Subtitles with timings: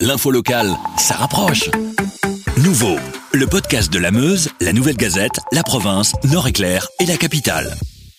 [0.00, 1.70] L'info locale, ça rapproche.
[2.62, 2.94] Nouveau,
[3.32, 7.74] le podcast de la Meuse, la Nouvelle Gazette, la province, Nord-Éclair et la capitale.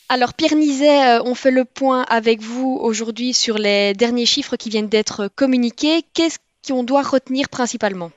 [0.10, 4.58] Alors Pierre Nizet, euh, on fait le point avec vous aujourd'hui sur les derniers chiffres
[4.58, 6.04] qui viennent d'être communiqués.
[6.14, 8.12] Qu'est-ce qu'on doit retenir principalement?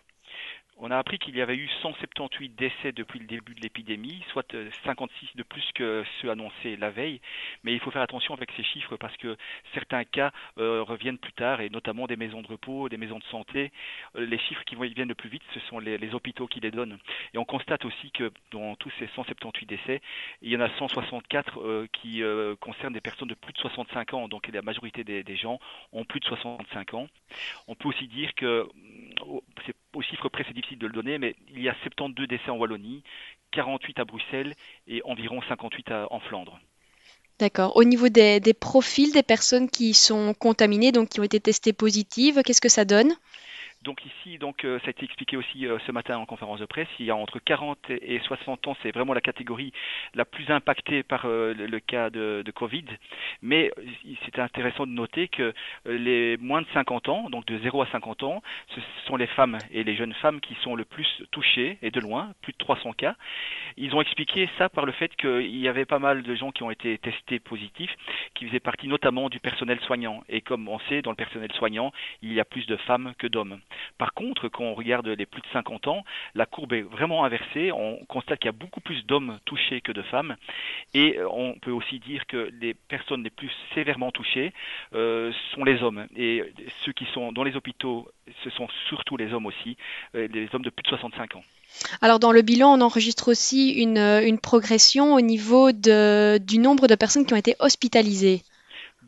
[0.83, 4.53] On a appris qu'il y avait eu 178 décès depuis le début de l'épidémie, soit
[4.85, 7.21] 56 euh, de plus que ceux annoncés la veille.
[7.63, 9.37] Mais il faut faire attention avec ces chiffres parce que
[9.75, 13.25] certains cas euh, reviennent plus tard, et notamment des maisons de repos, des maisons de
[13.31, 13.71] santé.
[14.17, 16.99] Euh, les chiffres qui viennent le plus vite, ce sont les, hôpitaux qui les donnent.
[17.33, 20.03] Et on constate aussi que dans tous ces 178 décès,
[20.43, 22.23] il y en a 164 qui
[22.61, 24.29] concernent des personnes de plus de 65 ans.
[24.29, 25.61] Donc la majorité des, des gens
[25.93, 27.07] ont plus de 65 ans.
[27.69, 28.69] On peut aussi dire que
[29.27, 32.57] au chiffre près, c'est difficile de le donner, mais il y a 72 décès en
[32.57, 33.03] Wallonie,
[33.53, 34.55] 48 à Bruxelles
[34.87, 36.61] et environ 58 en Flandre.
[37.39, 37.77] D'accord.
[37.77, 41.73] Au niveau des, des, profils des personnes qui sont contaminées, donc qui ont été testées
[41.73, 43.13] positives, qu'est-ce que ça donne?
[43.83, 46.67] Donc ici, donc euh, ça a été expliqué aussi euh, ce matin en conférence de
[46.67, 46.89] presse.
[46.99, 49.73] Il y a entre 40 et 60 ans, c'est vraiment la catégorie
[50.15, 52.85] la plus impactée par euh, le, cas de, de, Covid.
[53.43, 53.73] Mais
[54.25, 55.53] c'est intéressant de noter que
[55.87, 58.43] les moins de 50 ans, donc de 0 à 50 ans,
[58.75, 62.01] ce sont les femmes et les jeunes femmes qui sont le plus touchées et de
[62.01, 63.17] loin, plus de 300 cas.
[63.77, 66.63] Ils ont expliqué ça par le fait qu'il y avait pas mal de gens qui
[66.63, 67.95] ont été testés positifs,
[68.35, 70.23] qui faisaient partie notamment du personnel soignant.
[70.29, 73.27] Et comme on sait, dans le personnel soignant, il y a plus de femmes que
[73.27, 73.59] d'hommes.
[73.99, 77.73] Par contre, quand on regarde les plus de 50 ans, la courbe est vraiment inversée.
[77.73, 80.37] On constate qu'il y a beaucoup plus d'hommes touchés que de femmes.
[80.95, 84.53] Et euh, on peut aussi dire que les personnes les plus sévèrement touchées
[84.95, 86.07] euh, sont les hommes.
[86.17, 86.43] Et
[86.85, 88.09] ceux qui sont dans les hôpitaux,
[88.45, 89.77] ce sont surtout les hommes aussi,
[90.15, 91.45] euh, les hommes de plus de 65 ans.
[92.03, 96.87] Alors dans le bilan, on enregistre aussi une, une progression au niveau de, du nombre
[96.87, 98.43] de personnes qui ont été hospitalisées.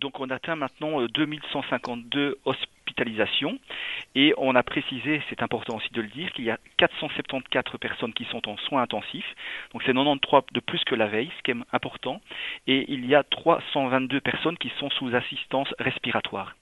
[0.01, 2.74] Donc on atteint maintenant 2152 hospitalisations
[4.15, 8.13] et on a précisé, c'est important aussi de le dire, qu'il y a 474 personnes
[8.13, 9.35] qui sont en soins intensifs,
[9.73, 12.21] donc c'est 93 de plus que la veille, ce qui est important,
[12.67, 16.55] et il y a 322 personnes qui sont sous assistance respiratoire.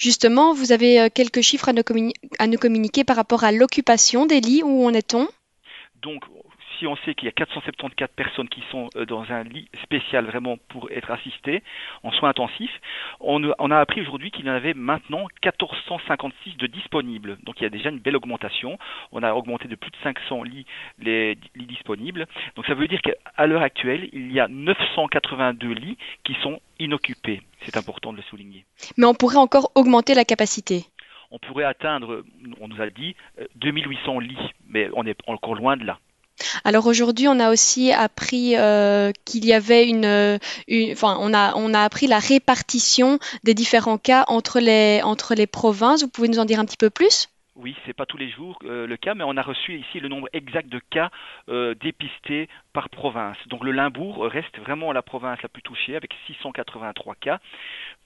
[0.00, 1.82] Justement, vous avez euh, quelques chiffres à nous,
[2.38, 5.28] à nous communiquer par rapport à l'occupation des lits, où en est-on?
[6.02, 6.24] Donc,
[6.80, 10.24] si on sait qu'il y a 474 personnes qui sont euh, dans un lit spécial
[10.24, 11.62] vraiment pour être assistées
[12.02, 12.80] en soins intensifs,
[13.20, 17.38] on, a appris aujourd'hui qu'il y en avait maintenant 1456 de disponibles.
[17.44, 18.78] Donc il y a déjà une belle augmentation.
[19.12, 20.66] On a augmenté de plus de 500 lits
[20.98, 22.26] les lits disponibles.
[22.56, 27.42] Donc ça veut dire qu'à l'heure actuelle, il y a 982 lits qui sont inoccupés.
[27.60, 28.64] C'est important de le souligner.
[28.96, 30.86] Mais on pourrait encore augmenter la capacité
[31.32, 32.24] on pourrait atteindre,
[32.60, 33.14] on nous a dit,
[33.54, 36.00] 2800 euh, lits, mais on est encore loin de là.
[36.64, 40.38] Alors aujourd'hui, on a aussi appris euh, qu'il y avait une,
[40.92, 45.46] enfin, on a, on a appris la répartition des différents cas entre les, entre les
[45.46, 46.02] provinces.
[46.02, 47.28] Vous pouvez nous en dire un petit peu plus?
[47.62, 50.08] Oui, c'est pas tous les jours euh, le cas, mais on a reçu ici le
[50.08, 51.10] nombre exact de cas
[51.48, 53.36] euh, dépistés par province.
[53.48, 57.38] Donc le Limbourg reste vraiment la province la plus touchée avec 683 cas.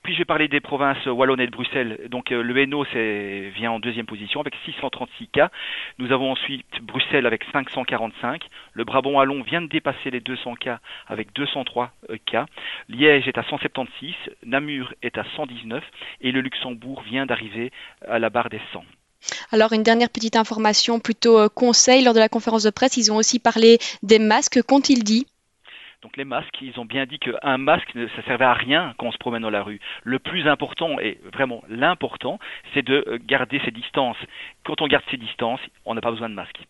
[0.03, 2.09] Puis je vais parler des provinces wallonnes de Bruxelles.
[2.11, 2.85] Donc euh, le Hainaut
[3.55, 5.51] vient en deuxième position avec 636 cas.
[5.99, 8.45] Nous avons ensuite Bruxelles avec 545.
[8.73, 11.93] Le Brabant wallon vient de dépasser les 200 cas avec 203
[12.27, 12.47] cas.
[12.89, 14.15] Liège est à 176,
[14.45, 15.85] Namur est à 119
[16.23, 17.71] et le Luxembourg vient d'arriver
[18.07, 18.85] à la barre des 100.
[19.53, 23.13] Alors une dernière petite information plutôt euh, conseil lors de la conférence de presse, ils
[23.13, 24.63] ont aussi parlé des masques.
[24.63, 25.27] Qu'ont-ils dit?
[26.03, 29.13] Donc les masques, ils ont bien dit qu'un masque, ça servait à rien quand on
[29.13, 29.81] se promène dans la rue.
[30.03, 32.39] Le plus important, et vraiment l'important,
[32.75, 34.19] c'est de euh, garder ses distances.
[34.67, 36.61] Quand on garde ses distances, on n'a pas besoin de masque.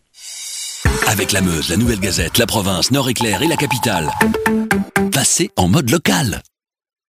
[1.11, 4.07] Avec la Meuse, la Nouvelle Gazette, la province, Nord-Éclair et la capitale.
[5.11, 6.41] Passez en mode local.